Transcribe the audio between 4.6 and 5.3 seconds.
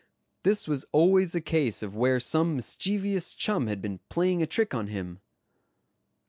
on him.